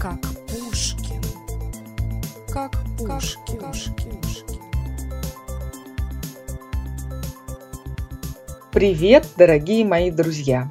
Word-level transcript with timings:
Как 0.00 0.18
Пушкин. 0.48 1.22
Как 2.50 2.72
Пушкин. 2.96 3.60
Привет, 8.72 9.26
дорогие 9.36 9.84
мои 9.84 10.10
друзья! 10.10 10.70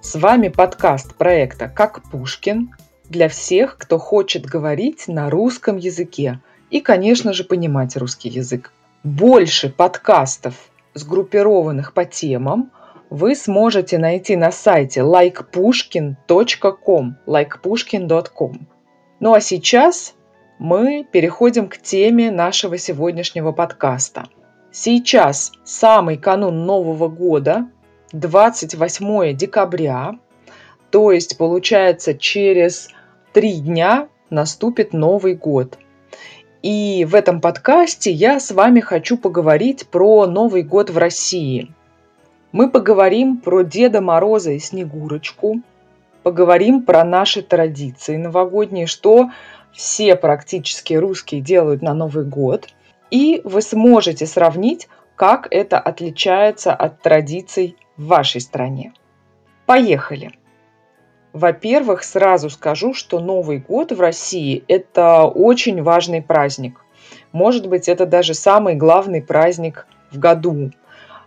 С 0.00 0.14
вами 0.18 0.48
подкаст 0.48 1.16
проекта 1.16 1.68
«Как 1.68 2.02
Пушкин» 2.04 2.74
для 3.10 3.28
всех, 3.28 3.76
кто 3.76 3.98
хочет 3.98 4.46
говорить 4.46 5.06
на 5.06 5.28
русском 5.28 5.76
языке 5.76 6.40
и, 6.70 6.80
конечно 6.80 7.34
же, 7.34 7.44
понимать 7.44 7.94
русский 7.98 8.30
язык. 8.30 8.72
Больше 9.04 9.68
подкастов, 9.68 10.54
сгруппированных 10.94 11.92
по 11.92 12.06
темам, 12.06 12.70
вы 13.10 13.34
сможете 13.34 13.98
найти 13.98 14.36
на 14.36 14.50
сайте 14.50 15.00
likepushkin.com, 15.00 17.14
likepushkin.com. 17.26 18.68
Ну 19.20 19.34
а 19.34 19.40
сейчас 19.40 20.14
мы 20.58 21.06
переходим 21.10 21.68
к 21.68 21.78
теме 21.78 22.30
нашего 22.30 22.78
сегодняшнего 22.78 23.52
подкаста– 23.52 24.24
Сейчас 24.78 25.52
самый 25.64 26.18
канун 26.18 26.66
Нового 26.66 27.08
года, 27.08 27.70
28 28.12 29.34
декабря, 29.34 30.18
то 30.90 31.12
есть 31.12 31.38
получается 31.38 32.12
через 32.12 32.90
три 33.32 33.54
дня 33.54 34.08
наступит 34.28 34.92
Новый 34.92 35.34
год. 35.34 35.78
И 36.60 37.06
в 37.08 37.14
этом 37.14 37.40
подкасте 37.40 38.10
я 38.10 38.38
с 38.38 38.50
вами 38.50 38.80
хочу 38.80 39.16
поговорить 39.16 39.86
про 39.86 40.26
Новый 40.26 40.62
год 40.62 40.90
в 40.90 40.98
России. 40.98 41.74
Мы 42.52 42.70
поговорим 42.70 43.38
про 43.38 43.62
Деда 43.62 44.00
Мороза 44.00 44.52
и 44.52 44.58
Снегурочку, 44.58 45.60
поговорим 46.22 46.82
про 46.82 47.04
наши 47.04 47.42
традиции 47.42 48.16
новогодние, 48.16 48.86
что 48.86 49.30
все 49.72 50.16
практически 50.16 50.94
русские 50.94 51.40
делают 51.40 51.82
на 51.82 51.94
Новый 51.94 52.24
год– 52.24 52.68
и 53.10 53.40
вы 53.44 53.62
сможете 53.62 54.26
сравнить, 54.26 54.88
как 55.14 55.48
это 55.50 55.78
отличается 55.78 56.74
от 56.74 57.02
традиций 57.02 57.76
в 57.96 58.06
вашей 58.06 58.40
стране. 58.40 58.92
Поехали! 59.64 60.32
Во-первых, 61.32 62.02
сразу 62.02 62.48
скажу, 62.48 62.94
что 62.94 63.20
Новый 63.20 63.58
год 63.58 63.92
в 63.92 64.00
России– 64.00 64.64
это 64.68 65.24
очень 65.24 65.82
важный 65.82 66.22
праздник. 66.22 66.80
Может 67.32 67.68
быть, 67.68 67.88
это 67.88 68.06
даже 68.06 68.32
самый 68.32 68.74
главный 68.74 69.20
праздник 69.22 69.86
в 70.10 70.18
году. 70.18 70.70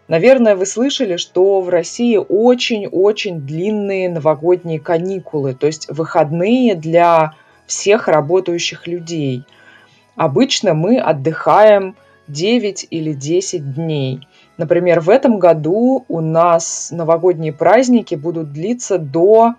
Наверное, 0.10 0.58
вы 0.58 0.66
слышали, 0.66 1.16
что 1.16 1.62
в 1.62 1.70
России 1.70 2.18
очень-очень 2.18 3.40
длинные 3.40 4.10
новогодние 4.10 4.82
каникулы, 4.82 5.54
то 5.54 5.68
есть 5.68 5.88
выходные 5.90 6.76
для 6.76 7.36
всех 7.66 8.10
работающих 8.10 8.88
людей– 8.88 9.44
Обычно 10.20 10.74
мы 10.74 11.00
отдыхаем 11.00 11.96
9 12.28 12.88
или 12.90 13.14
10 13.14 13.74
дней. 13.74 14.28
Например, 14.58 15.00
в 15.00 15.10
этом 15.10 15.40
году 15.40 16.04
у 16.10 16.20
нас 16.20 16.90
новогодние 16.92 17.54
праздники 17.54 18.16
будут 18.16 18.52
длиться 18.52 18.98
до 18.98 19.54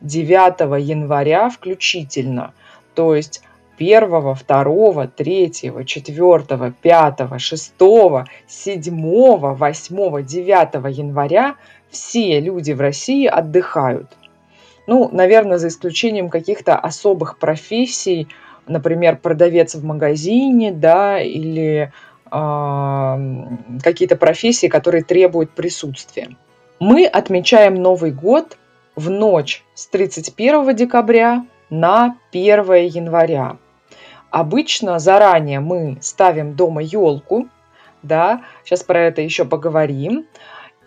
9 0.00 0.82
января 0.84 1.48
включительно. 1.48 2.52
То 2.96 3.14
есть 3.14 3.44
1, 3.80 4.36
2, 4.46 5.06
3, 5.06 5.52
4, 5.84 6.72
5, 6.82 7.20
6, 7.38 7.72
7, 8.46 9.54
8, 9.54 10.26
9 10.26 10.96
января 10.96 11.54
все 11.90 12.40
люди 12.40 12.72
в 12.72 12.80
России 12.80 13.26
отдыхают. 13.26 14.08
Ну, 14.86 15.08
наверное, 15.10 15.58
за 15.58 15.68
исключением 15.68 16.28
каких-то 16.28 16.76
особых 16.76 17.38
профессий– 17.38 18.28
например, 18.70 19.16
продавец 19.16 19.74
в 19.74 19.84
магазине, 19.84 20.72
да, 20.72 21.20
или 21.20 21.92
какие-то 22.30 24.14
профессии, 24.16 24.68
которые 24.68 25.02
требуют 25.02 25.50
присутствия. 25.50 26.28
Мы 26.78 27.06
отмечаем 27.06 27.74
Новый 27.74 28.12
год 28.12 28.56
в 28.94 29.10
ночь 29.10 29.64
с 29.74 29.88
31 29.88 30.76
декабря 30.76 31.44
на 31.70 32.16
1 32.30 32.72
января. 32.86 33.56
Обычно 34.30 34.98
заранее 34.98 35.60
мы 35.60 35.98
ставим 36.00 36.54
дома 36.54 36.82
елку, 36.82 37.48
да, 38.02 38.42
сейчас 38.64 38.82
про 38.82 39.00
это 39.00 39.22
еще 39.22 39.44
поговорим. 39.44 40.26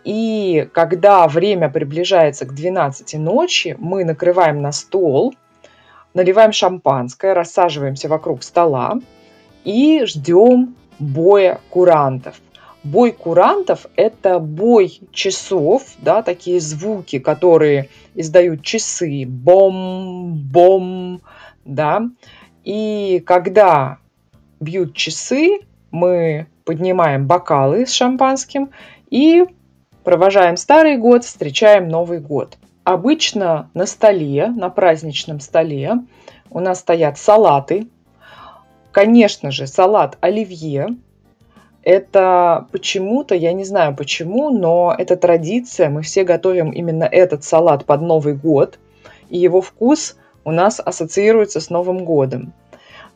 И 0.04 0.68
когда 0.72 1.26
время 1.28 1.70
приближается 1.70 2.44
к 2.46 2.54
12 2.54 3.14
ночи, 3.14 3.76
мы 3.78 4.04
накрываем 4.04 4.60
на 4.60 4.72
стол– 4.72 5.34
наливаем 6.14 6.52
шампанское, 6.52 7.34
рассаживаемся 7.34 8.08
вокруг 8.08 8.42
стола 8.42 8.94
и 9.64 10.04
ждем 10.06 10.76
боя 10.98 11.60
курантов. 11.70 12.36
Бой 12.84 13.12
курантов– 13.12 13.86
это 13.96 14.38
бой 14.38 15.00
часов, 15.10 15.84
да, 15.98 16.22
такие 16.22 16.60
звуки, 16.60 17.18
которые 17.18 17.88
издают 18.14 18.62
часы, 18.62 19.24
бом-бом, 19.26 21.20
да. 21.64 22.02
И 22.64 23.22
когда 23.26 23.98
бьют 24.58 24.94
часы, 24.94 25.60
мы 25.90 26.46
поднимаем 26.64 27.26
бокалы 27.26 27.86
с 27.86 27.92
шампанским 27.92 28.70
и 29.10 29.44
провожаем 30.02 30.56
старый 30.56 30.96
год, 30.96 31.24
встречаем 31.24 31.88
Новый 31.88 32.20
год. 32.20 32.56
Обычно 32.84 33.70
на 33.74 33.86
столе, 33.86 34.48
на 34.48 34.70
праздничном 34.70 35.40
столе 35.40 35.94
у 36.50 36.60
нас 36.60 36.80
стоят 36.80 37.18
салаты. 37.18 37.86
Конечно 38.92 39.50
же, 39.50 39.66
салат 39.66 40.18
оливье. 40.20 40.88
Это 41.82 42.66
почему-то, 42.72 43.34
я 43.34 43.52
не 43.52 43.64
знаю 43.64 43.94
почему, 43.94 44.48
но 44.48 44.94
это 44.96 45.16
традиция. 45.16 45.90
Мы 45.90 46.02
все 46.02 46.24
готовим 46.24 46.70
именно 46.70 47.04
этот 47.04 47.44
салат 47.44 47.84
под 47.84 48.00
Новый 48.00 48.34
год. 48.34 48.78
И 49.28 49.38
его 49.38 49.60
вкус 49.60 50.16
у 50.44 50.50
нас 50.50 50.80
ассоциируется 50.84 51.60
с 51.60 51.70
Новым 51.70 52.04
годом. 52.04 52.52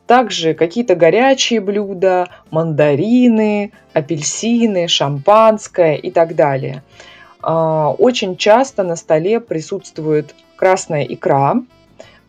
Также 0.07 0.53
какие-то 0.53 0.95
горячие 0.95 1.61
блюда, 1.61 2.29
мандарины, 2.49 3.71
апельсины, 3.93 4.87
шампанское 4.87 5.95
и 5.95 6.11
так 6.11 6.35
далее– 6.35 6.83
а, 7.41 7.91
очень 7.97 8.37
часто 8.37 8.83
на 8.83 8.95
столе 8.95 9.39
присутствует 9.39 10.35
красная 10.55 11.03
икра, 11.03 11.55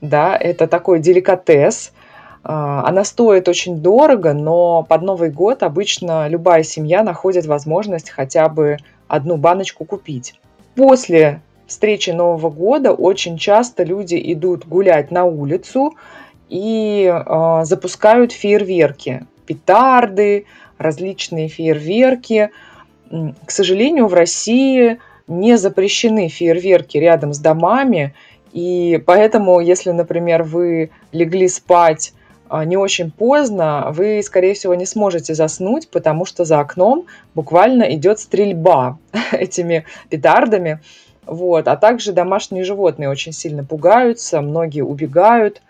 да, 0.01 0.37
это 0.37 0.67
такой 0.67 1.01
деликатес. 1.01 1.93
А, 2.45 2.87
она 2.87 3.05
стоит 3.05 3.49
очень 3.49 3.79
дорого, 3.79 4.33
но 4.33 4.83
под 4.83 5.03
Новый 5.03 5.31
год 5.31 5.63
обычно 5.63 6.29
любая 6.29 6.63
семья 6.63 7.03
находит 7.03 7.47
возможность 7.47 8.11
хотя 8.11 8.49
бы 8.49 8.77
одну 9.09 9.37
баночку 9.37 9.85
купить. 9.85 10.39
После 10.77 11.43
встречи 11.71 12.11
Нового 12.11 12.51
года 12.51 12.93
очень 12.93 13.39
часто 13.39 13.83
люди 13.83 14.21
идут 14.33 14.67
гулять 14.67 15.11
на 15.11 15.25
улицу 15.25 15.95
и 16.49 17.11
э, 17.11 17.61
запускают 17.65 18.33
фейерверки, 18.33 19.27
петарды, 19.47 20.45
различные 20.79 21.49
фейерверки– 21.49 22.51
к 23.11 23.51
сожалению, 23.51 24.07
в 24.07 24.15
России 24.15 24.99
не 25.27 25.57
запрещены 25.57 26.29
фейерверки 26.29 26.97
рядом 26.97 27.33
с 27.33 27.39
домами, 27.39 28.15
и 28.53 29.03
поэтому, 29.05 29.61
если, 29.61 29.91
например, 29.91 30.43
вы 30.43 30.91
легли 31.13 31.49
спать 31.49 32.13
а, 32.49 32.65
не 32.65 32.77
очень 32.77 33.11
поздно, 33.11 33.91
вы, 33.93 34.23
скорее 34.25 34.55
всего, 34.55 34.75
не 34.75 34.87
сможете 34.87 35.35
заснуть, 35.35 35.89
потому 35.89 36.25
что 36.25 36.45
за 36.45 36.61
окном 36.61 37.07
буквально 37.35 37.95
идет 37.95 38.19
стрельба 38.19 38.99
этими 39.33 39.85
петардами. 40.09 40.81
Вот. 41.31 41.69
А 41.69 41.77
также 41.77 42.13
домашние 42.13 42.65
животные 42.65 43.09
очень 43.09 43.33
сильно 43.33 43.65
пугаются, 43.65 44.43
многие 44.43 44.83
убегают. 44.83 45.63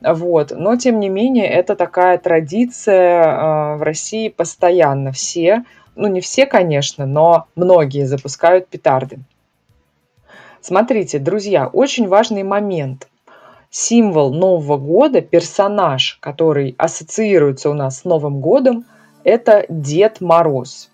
Вот. 0.00 0.52
Но, 0.54 0.76
тем 0.76 1.00
не 1.00 1.08
менее, 1.08 1.48
это 1.48 1.74
такая 1.74 2.18
традиция 2.18 3.24
а, 3.24 3.76
в 3.76 3.82
России 3.82 4.28
постоянно. 4.28 5.10
Все 5.10 5.64
ну 5.98 6.06
не 6.06 6.20
все, 6.20 6.46
конечно, 6.46 7.06
но 7.06 7.46
многие 7.56 8.06
запускают 8.06 8.68
петарды. 8.68 9.18
Смотрите, 10.60 11.18
друзья, 11.18 11.66
очень 11.66 12.08
важный 12.08 12.44
момент. 12.44 13.08
Символ 13.70 14.32
Нового 14.32 14.78
года, 14.78 15.20
персонаж, 15.20 16.18
который 16.20 16.74
ассоциируется 16.78 17.68
у 17.68 17.74
нас 17.74 18.00
с 18.00 18.04
Новым 18.04 18.40
годом, 18.40 18.86
это 19.24 19.66
Дед 19.68 20.20
Мороз. 20.20 20.90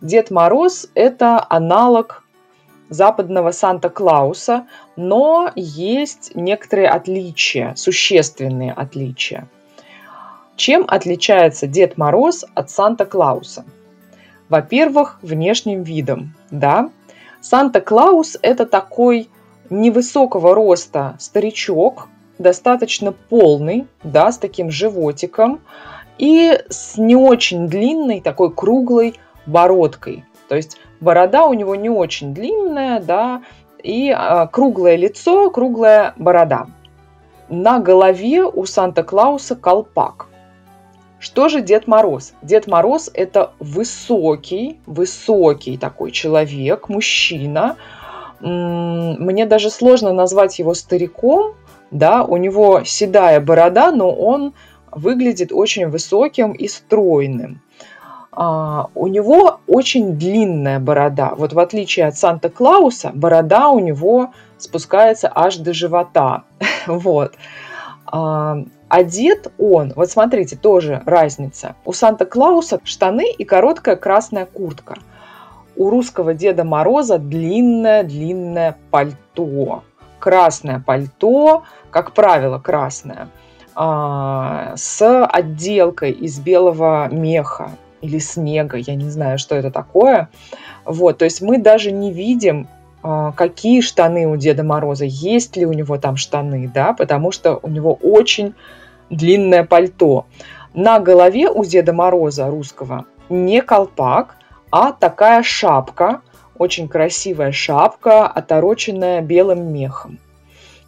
Дед 0.00 0.30
Мороз– 0.30 0.88
это 0.94 1.44
аналог 1.48 2.21
западного 2.92 3.50
Санта-Клауса, 3.50 4.66
но 4.96 5.50
есть 5.56 6.32
некоторые 6.34 6.88
отличия, 6.88 7.74
существенные 7.76 8.72
отличия. 8.72 9.48
Чем 10.56 10.84
отличается 10.86 11.66
Дед 11.66 11.96
Мороз 11.96 12.44
от 12.54 12.70
Санта-Клауса? 12.70 13.64
Во-первых, 14.48 15.18
внешним 15.22 15.82
видом, 15.82 16.34
да. 16.50 16.90
Санта-Клаус– 17.40 18.38
это 18.42 18.66
такой 18.66 19.28
невысокого 19.70 20.54
роста 20.54 21.16
старичок, 21.18 22.08
достаточно 22.38 23.12
полный, 23.12 23.86
да, 24.04 24.30
с 24.30 24.38
таким 24.38 24.70
животиком 24.70 25.60
и 26.18 26.60
с 26.68 26.98
не 26.98 27.16
очень 27.16 27.68
длинной 27.68 28.20
такой 28.20 28.52
круглой 28.52 29.14
бородкой. 29.46 30.24
То 30.48 30.56
есть 30.56 30.78
борода 31.02 31.44
у 31.46 31.52
него 31.52 31.74
не 31.74 31.90
очень 31.90 32.32
длинная, 32.32 33.00
да, 33.00 33.42
и 33.82 34.10
а, 34.10 34.46
круглое 34.46 34.96
лицо, 34.96 35.50
круглая 35.50 36.14
борода. 36.16 36.68
На 37.48 37.80
голове 37.80 38.44
у 38.44 38.64
Санта-Клауса 38.64 39.56
колпак. 39.56 40.28
Что 41.18 41.48
же 41.48 41.60
Дед 41.60 41.86
Мороз? 41.86 42.32
Дед 42.42 42.66
Мороз– 42.66 43.10
это 43.14 43.52
высокий, 43.58 44.80
высокий 44.86 45.76
такой 45.76 46.10
человек, 46.10 46.88
мужчина. 46.88 47.76
Мне 48.40 49.46
даже 49.46 49.70
сложно 49.70 50.12
назвать 50.12 50.58
его 50.58 50.74
стариком, 50.74 51.54
да, 51.92 52.24
у 52.24 52.38
него 52.38 52.82
седая 52.84 53.40
борода, 53.40 53.92
но 53.92 54.10
он 54.10 54.54
выглядит 54.90 55.52
очень 55.52 55.86
высоким 55.88 56.52
и 56.52 56.66
стройным. 56.66 57.60
А, 58.34 58.88
у 58.94 59.08
него 59.08 59.60
очень 59.66 60.16
длинная 60.16 60.80
борода. 60.80 61.34
Вот 61.36 61.52
в 61.52 61.58
отличие 61.58 62.06
от 62.06 62.16
Санта-Клауса, 62.16 63.10
борода 63.14 63.68
у 63.68 63.78
него 63.78 64.32
спускается 64.58 65.30
аж 65.34 65.56
до 65.58 65.74
живота. 65.74 66.44
Вот. 66.86 67.34
А, 68.06 68.56
одет 68.88 69.52
он, 69.58 69.92
вот 69.94 70.10
смотрите, 70.10 70.56
тоже 70.56 71.02
разница. 71.04 71.76
У 71.84 71.92
Санта-Клауса 71.92 72.80
штаны 72.84 73.30
и 73.30 73.44
короткая 73.44 73.96
красная 73.96 74.46
куртка. 74.46 74.96
У 75.76 75.90
русского 75.90 76.34
Деда 76.34 76.64
Мороза 76.64 77.18
длинное-длинное 77.18 78.76
пальто. 78.90 79.84
Красное 80.18 80.80
пальто, 80.80 81.64
как 81.90 82.12
правило, 82.12 82.58
красное, 82.58 83.28
а, 83.74 84.74
с 84.76 85.26
отделкой 85.26 86.12
из 86.12 86.38
белого 86.38 87.08
меха 87.10 87.72
или 88.02 88.18
снега, 88.18 88.76
я 88.76 88.94
не 88.94 89.08
знаю, 89.08 89.38
что 89.38 89.54
это 89.54 89.70
такое. 89.70 90.28
Вот, 90.84 91.18
то 91.18 91.24
есть 91.24 91.40
мы 91.40 91.58
даже 91.58 91.92
не 91.92 92.12
видим 92.12 92.68
а, 93.02 93.32
какие 93.32 93.80
штаны 93.80 94.26
у 94.26 94.36
Деда 94.36 94.62
Мороза, 94.62 95.04
есть 95.04 95.56
ли 95.56 95.64
у 95.64 95.72
него 95.72 95.98
там 95.98 96.16
штаны, 96.16 96.70
да, 96.72 96.92
потому 96.92 97.32
что 97.32 97.58
у 97.62 97.68
него 97.68 97.94
очень 97.94 98.54
длинное 99.10 99.64
пальто. 99.64 100.26
На 100.74 101.00
голове 101.00 101.48
у 101.48 101.64
Деда 101.64 101.92
Мороза 101.92 102.48
русского 102.48 103.06
не 103.28 103.62
колпак, 103.62 104.36
а 104.70 104.92
такая 104.92 105.42
шапка, 105.42 106.22
очень 106.56 106.88
красивая 106.88 107.52
шапка, 107.52 108.26
отороченная 108.26 109.20
белым 109.20 109.72
мехом. 109.72 110.18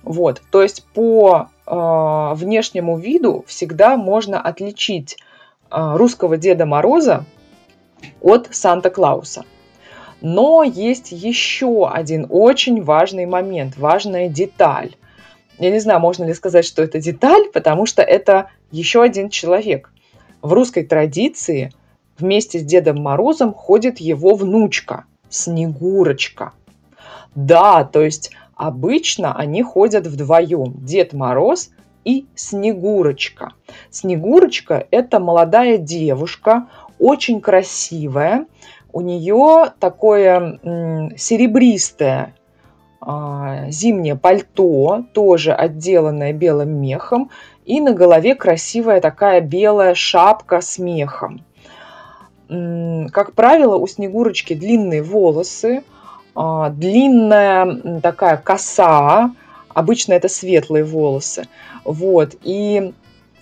Вот, 0.02 0.42
то 0.50 0.62
есть 0.62 0.86
по 0.94 1.48
э, 1.66 2.32
внешнему 2.34 2.98
виду 2.98 3.44
всегда 3.46 3.96
можно 3.96 4.40
отличить 4.40 5.16
русского 5.70 6.36
Деда 6.36 6.66
Мороза 6.66 7.24
от 8.20 8.48
Санта-Клауса. 8.50 9.44
Но 10.20 10.62
есть 10.62 11.12
еще 11.12 11.88
один 11.88 12.26
очень 12.30 12.82
важный 12.82 13.26
момент, 13.26 13.76
важная 13.76 14.28
деталь. 14.28 14.96
Я 15.58 15.70
не 15.70 15.78
знаю, 15.78 16.00
можно 16.00 16.24
ли 16.24 16.34
сказать, 16.34 16.64
что 16.64 16.82
это 16.82 17.00
деталь, 17.00 17.50
потому 17.52 17.86
что 17.86 18.02
это 18.02 18.50
еще 18.70 19.02
один 19.02 19.28
человек. 19.28 19.92
В 20.42 20.52
русской 20.52 20.84
традиции 20.84 21.72
вместе 22.18 22.58
с 22.58 22.62
Дедом 22.62 23.02
Морозом 23.02 23.52
ходит 23.52 23.98
его 23.98 24.34
внучка, 24.34 25.04
Снегурочка. 25.28 26.52
Да, 27.34 27.84
то 27.84 28.02
есть 28.02 28.30
обычно 28.54 29.36
они 29.36 29.62
ходят 29.62 30.06
вдвоем, 30.06 30.74
Дед 30.84 31.12
Мороз 31.12 31.70
и 32.04 32.26
Снегурочка. 32.34 33.52
Снегурочка– 33.90 34.86
это 34.90 35.20
молодая 35.20 35.78
девушка, 35.78 36.68
очень 36.98 37.40
красивая, 37.40 38.46
у 38.92 39.00
нее 39.00 39.72
такое 39.80 40.60
серебристое 41.16 42.34
а, 43.00 43.68
зимнее 43.68 44.16
пальто, 44.16 45.04
тоже 45.12 45.52
отделанное 45.52 46.32
белым 46.32 46.80
мехом, 46.80 47.30
и 47.66 47.80
на 47.80 47.92
голове 47.92 48.34
красивая 48.34 49.00
такая 49.00 49.40
белая 49.40 49.94
шапка 49.94 50.60
с 50.60 50.78
мехом. 50.78 51.44
Как 52.48 53.32
правило, 53.34 53.76
у 53.76 53.86
Снегурочки 53.86 54.54
длинные 54.54 55.02
волосы, 55.02 55.82
а, 56.34 56.70
длинная 56.70 58.00
такая 58.00 58.36
коса, 58.36 59.32
обычно 59.74 60.14
это 60.14 60.28
светлые 60.28 60.84
волосы. 60.84 61.48
Вот. 61.84 62.34
И 62.42 62.92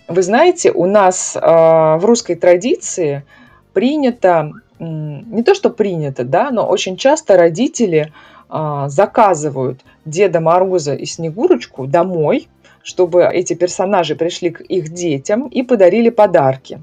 вы 0.08 0.22
знаете, 0.22 0.72
у 0.72 0.86
нас 0.86 1.36
а, 1.40 1.96
в 1.98 2.04
русской 2.04 2.34
традиции 2.34 3.24
принято 3.72 4.52
не 4.78 5.44
то 5.44 5.54
что 5.54 5.70
принято, 5.70 6.24
да, 6.24 6.50
но 6.50 6.66
очень 6.66 6.96
часто 6.96 7.36
родители 7.36 8.12
а, 8.48 8.88
заказывают 8.88 9.80
Деда 10.04 10.40
Мороза 10.40 10.94
и 10.94 11.06
Снегурочку 11.06 11.86
домой, 11.86 12.48
чтобы 12.82 13.22
эти 13.22 13.54
персонажи 13.54 14.16
пришли 14.16 14.50
к 14.50 14.60
их 14.60 14.88
детям 14.88 15.46
и 15.46 15.62
подарили 15.62 16.10
подарки. 16.10 16.82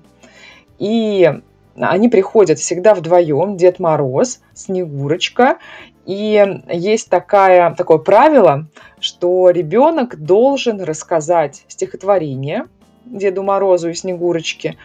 И 0.78 1.42
они 1.80 2.10
приходят 2.10 2.60
всегда 2.60 2.94
вдвоем, 2.94 3.58
Дед 3.58 3.80
Мороз, 3.80 4.42
Снегурочка. 4.54 5.58
И 6.06 6.44
есть 6.68 7.10
такая, 7.10 7.74
такое 7.76 8.00
правило, 8.00 8.66
что 9.00 9.50
ребенок 9.52 10.18
должен 10.18 10.82
рассказать 10.82 11.64
стихотворение 11.68 12.66
Деду 13.06 13.44
Морозу 13.44 13.90
и 13.90 13.94
Снегурочке, 13.94 14.78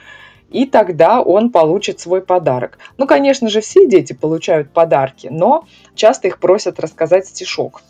и 0.50 0.66
тогда 0.66 1.20
он 1.20 1.50
получит 1.50 2.00
свой 2.00 2.22
подарок. 2.22 2.78
Ну, 2.96 3.06
конечно 3.06 3.48
же, 3.48 3.60
все 3.60 3.88
дети 3.88 4.12
получают 4.12 4.70
подарки, 4.70 5.28
но 5.30 5.66
часто 5.94 6.28
их 6.28 6.38
просят 6.38 6.78
рассказать 6.78 7.26
стишок. 7.26 7.82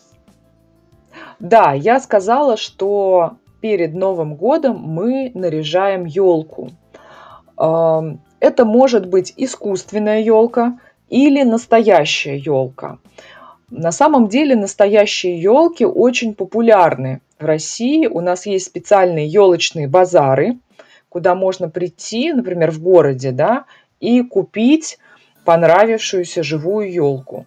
Да, 1.39 1.73
я 1.73 1.99
сказала, 1.99 2.57
что 2.57 3.33
перед 3.61 3.93
Новым 3.93 4.35
годом 4.35 4.77
мы 4.77 5.31
наряжаем 5.33 6.05
елку. 6.05 6.71
Это 7.57 8.65
может 8.65 9.07
быть 9.07 9.33
искусственная 9.37 10.21
елка 10.21 10.79
или 11.09 11.43
настоящая 11.43 12.37
елка. 12.37 12.97
На 13.69 13.91
самом 13.91 14.27
деле 14.27 14.55
настоящие 14.55 15.41
елки 15.41 15.85
очень 15.85 16.33
популярны 16.35 17.21
в 17.39 17.45
России. 17.45 18.05
У 18.07 18.21
нас 18.21 18.45
есть 18.45 18.65
специальные 18.65 19.27
елочные 19.27 19.87
базары, 19.87 20.57
куда 21.09 21.33
можно 21.33 21.69
прийти, 21.69 22.31
например, 22.33 22.71
в 22.71 22.81
городе, 22.81 23.31
да, 23.31 23.65
и 23.99 24.21
купить 24.21 24.99
понравившуюся 25.45 26.43
живую 26.43 26.91
елку. 26.91 27.45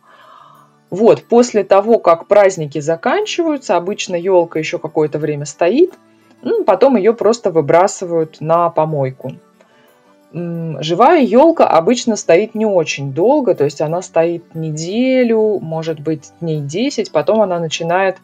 Вот, 0.91 1.25
после 1.25 1.65
того, 1.65 1.99
как 1.99 2.29
праздники 2.29 2.81
заканчиваются, 2.81 3.77
обычно 3.77 4.17
елка 4.17 4.59
еще 4.59 4.79
какое-то 4.79 5.19
время 5.19 5.45
стоит, 5.45 5.93
потом 6.67 6.97
ее 6.97 7.13
просто 7.13 7.51
выбрасывают 7.51 8.41
на 8.41 8.71
помойку. 8.71 9.33
Живая 10.33 11.23
елка 11.23 11.67
обычно 11.67 12.17
стоит 12.17 12.55
не 12.55 12.67
очень 12.67 13.13
долго, 13.15 13.55
то 13.55 13.65
есть 13.65 13.81
она 13.81 14.03
стоит 14.03 14.55
неделю, 14.55 15.59
может 15.61 16.01
быть, 16.01 16.33
дней 16.41 16.61
10, 16.61 17.13
потом 17.13 17.41
она 17.41 17.59
начинает 17.59 18.19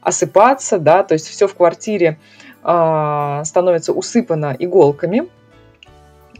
осыпаться, 0.00 0.78
да, 0.78 1.02
то 1.02 1.12
есть 1.12 1.28
все 1.28 1.46
в 1.46 1.54
квартире 1.54 2.18
а, 2.62 3.44
становится 3.44 3.92
усыпана 3.92 4.56
иголками. 4.58 5.28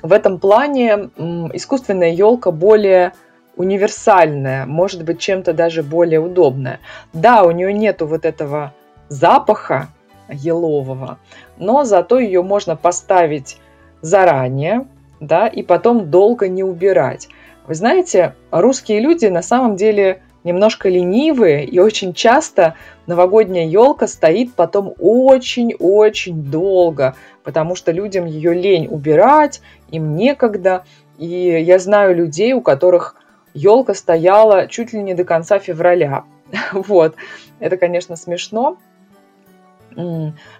В 0.02 0.12
этом 0.12 0.38
плане 0.38 1.10
искусственная 1.52 2.12
елка 2.12 2.50
более 2.50 3.12
универсальная, 3.56 4.64
может 4.64 5.04
быть, 5.04 5.18
чем-то 5.18 5.52
даже 5.52 5.82
более 5.82 6.20
удобная. 6.20 6.80
Да, 7.12 7.42
у 7.42 7.50
нее 7.50 7.74
нету 7.74 8.06
вот 8.06 8.24
этого 8.24 8.72
запаха 9.08 9.88
елового, 10.30 11.18
но 11.58 11.84
зато 11.84 12.18
ее 12.18 12.42
можно 12.42 12.76
поставить 12.76 13.58
заранее, 14.00 14.86
да, 15.20 15.46
и 15.46 15.62
потом 15.62 16.10
долго 16.10 16.48
не 16.48 16.64
убирать. 16.64 17.28
Вы 17.66 17.74
знаете, 17.74 18.34
русские 18.50 19.00
люди 19.00 19.26
на 19.26 19.42
самом 19.42 19.76
деле 19.76 20.22
немножко 20.44 20.88
ленивые, 20.88 21.64
и 21.64 21.78
очень 21.78 22.14
часто 22.14 22.74
новогодняя 23.06 23.66
елка 23.66 24.06
стоит 24.06 24.54
потом 24.54 24.94
очень-очень 24.98 26.44
долго, 26.44 27.14
потому 27.44 27.74
что 27.74 27.92
людям 27.92 28.26
ее 28.26 28.54
лень 28.54 28.88
убирать, 28.90 29.60
им 29.90 30.16
некогда. 30.16 30.84
И 31.18 31.26
я 31.26 31.78
знаю 31.78 32.16
людей, 32.16 32.54
у 32.54 32.62
которых 32.62 33.16
елка 33.52 33.94
стояла 33.94 34.66
чуть 34.66 34.92
ли 34.92 35.02
не 35.02 35.14
до 35.14 35.24
конца 35.24 35.58
февраля. 35.58 36.24
Вот, 36.72 37.14
это, 37.58 37.76
конечно, 37.76 38.16
смешно. 38.16 38.78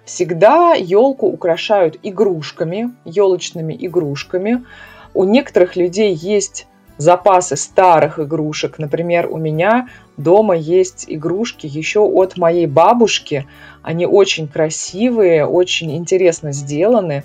Всегда 0.05 0.73
елку 0.73 1.27
украшают 1.27 1.97
игрушками, 2.03 2.93
елочными 3.05 3.77
игрушками. 3.79 4.65
У 5.13 5.23
некоторых 5.23 5.75
людей 5.75 6.13
есть 6.13 6.67
запасы 6.97 7.55
старых 7.55 8.19
игрушек. 8.19 8.77
Например, 8.77 9.27
у 9.29 9.37
меня 9.37 9.89
дома 10.17 10.55
есть 10.55 11.05
игрушки 11.07 11.65
еще 11.65 12.01
от 12.01 12.37
моей 12.37 12.67
бабушки. 12.67 13.47
Они 13.81 14.05
очень 14.05 14.47
красивые, 14.47 15.45
очень 15.45 15.95
интересно 15.95 16.51
сделаны. 16.51 17.23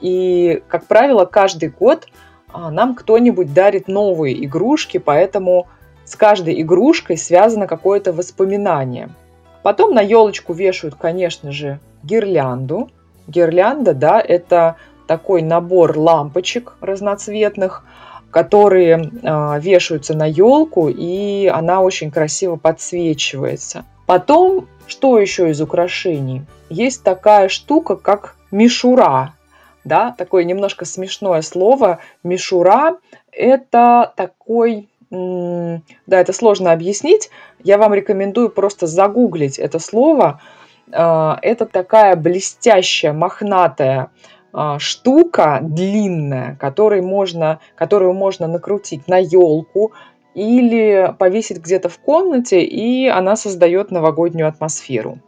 И, 0.00 0.62
как 0.68 0.86
правило, 0.86 1.24
каждый 1.24 1.68
год 1.68 2.08
а, 2.52 2.70
нам 2.70 2.94
кто-нибудь 2.94 3.52
дарит 3.52 3.88
новые 3.88 4.44
игрушки, 4.44 4.98
поэтому 4.98 5.66
с 6.04 6.16
каждой 6.16 6.60
игрушкой 6.62 7.18
связано 7.18 7.66
какое-то 7.66 8.12
воспоминание. 8.12 9.10
Потом 9.68 9.92
на 9.92 10.00
елочку 10.00 10.54
вешают, 10.54 10.94
конечно 10.94 11.52
же, 11.52 11.78
гирлянду. 12.02 12.88
Гирлянда, 13.26 13.92
да, 13.92 14.18
это 14.18 14.76
такой 15.06 15.42
набор 15.42 15.98
лампочек 15.98 16.72
разноцветных, 16.80 17.84
которые 18.30 18.96
э, 18.96 19.60
вешаются 19.60 20.14
на 20.16 20.24
елку, 20.24 20.88
и 20.88 21.48
она 21.48 21.82
очень 21.82 22.10
красиво 22.10 22.56
подсвечивается. 22.56 23.84
Потом, 24.06 24.66
что 24.86 25.18
еще 25.18 25.50
из 25.50 25.60
украшений? 25.60 26.44
Есть 26.70 27.02
такая 27.02 27.50
штука, 27.50 27.96
как 27.96 28.36
мишура. 28.50 29.34
Да, 29.84 30.14
такое 30.16 30.44
немножко 30.44 30.86
смешное 30.86 31.42
слово. 31.42 31.98
Мишура– 32.22 32.96
это 33.32 34.14
такой 34.16 34.88
да, 35.10 35.80
это 36.20 36.32
сложно 36.32 36.72
объяснить. 36.72 37.30
Я 37.62 37.78
вам 37.78 37.94
рекомендую 37.94 38.50
просто 38.50 38.86
загуглить 38.86 39.58
это 39.58 39.78
слово. 39.78 40.40
А, 40.92 41.38
это 41.42 41.66
такая 41.66 42.16
блестящая, 42.16 43.12
мохнатая 43.12 44.10
а, 44.52 44.78
штука 44.78 45.60
длинная, 45.62 46.56
которой 46.56 47.00
можно, 47.00 47.60
которую 47.74 48.12
можно 48.12 48.46
накрутить 48.46 49.08
на 49.08 49.18
елку 49.18 49.92
или 50.34 51.14
повесить 51.18 51.58
где-то 51.58 51.88
в 51.88 51.98
комнате, 51.98 52.62
и 52.62 53.08
она 53.08 53.36
создает 53.36 53.90
новогоднюю 53.90 54.48
атмосферу. 54.48 55.18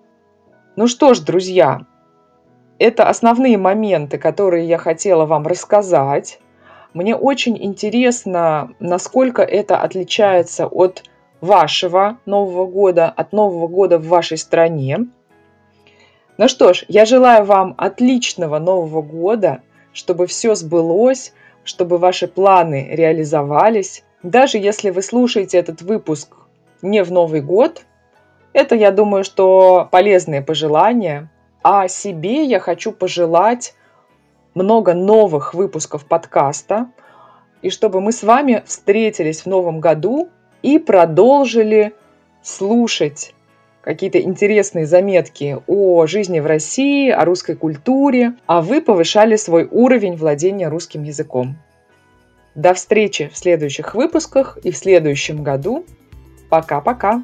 Ну 0.77 0.87
что 0.87 1.15
ж, 1.15 1.21
друзья, 1.21 1.81
это 2.79 3.09
основные 3.09 3.59
моменты, 3.59 4.19
которые 4.19 4.67
я 4.67 4.79
хотела 4.79 5.27
вам 5.27 5.47
рассказать. 5.47 6.41
Мне 6.93 7.15
очень 7.15 7.57
интересно, 7.63 8.73
насколько 8.81 9.43
это 9.43 9.79
отличается 9.79 10.67
от 10.67 11.05
вашего 11.41 12.19
Нового 12.27 12.67
года, 12.67 13.09
от 13.09 13.33
Нового 13.33 13.69
года 13.69 13.99
в 13.99 14.09
вашей 14.09 14.39
стране. 14.39 15.07
Ну 16.37 16.49
что 16.49 16.73
ж, 16.73 16.85
я 16.89 17.05
желаю 17.05 17.45
вам 17.45 17.75
отличного 17.79 18.59
Нового 18.59 19.03
года, 19.03 19.63
чтобы 19.93 20.27
все 20.27 20.55
сбылось, 20.55 21.33
чтобы 21.65 21.99
ваши 21.99 22.27
планы 22.27 22.89
реализовались. 22.91 24.03
Даже 24.23 24.59
если 24.59 24.91
вы 24.91 25.03
слушаете 25.03 25.59
этот 25.59 25.83
выпуск 25.83 26.35
не 26.83 27.05
в 27.05 27.13
Новый 27.13 27.41
год, 27.41 27.85
это, 28.53 28.75
я 28.75 28.91
думаю, 28.91 29.23
что 29.23 29.89
полезные 29.91 30.43
пожелания. 30.43 31.31
А 31.63 31.89
себе 31.89 32.45
я 32.45 32.59
хочу 32.59 32.91
пожелать 32.91 33.75
много 34.55 34.95
новых 34.95 35.55
выпусков 35.55 36.05
подкаста, 36.07 36.91
и 37.63 37.71
чтобы 37.71 38.01
мы 38.01 38.13
с 38.13 38.23
вами 38.23 38.63
встретились 38.67 39.43
в 39.43 39.47
новом 39.47 39.81
году 39.81 40.29
и 40.63 40.79
продолжили 40.79 41.95
слушать 42.43 43.35
какие-то 43.83 44.21
интересные 44.21 44.87
заметки 44.87 45.59
о 45.67 46.07
жизни 46.07 46.41
в 46.41 46.47
России, 46.47 47.11
о 47.11 47.25
русской 47.25 47.55
культуре, 47.55 48.35
а 48.47 48.61
вы 48.61 48.81
повышали 48.81 49.37
свой 49.37 49.67
уровень 49.71 50.17
владения 50.17 50.69
русским 50.69 51.03
языком. 51.03 51.57
До 52.55 52.75
встречи 52.75 53.31
в 53.33 53.39
следующих 53.39 53.95
выпусках 53.95 54.59
и 54.63 54.71
в 54.71 54.77
следующем 54.77 55.43
году. 55.43 55.87
Пока-пока! 56.49 57.23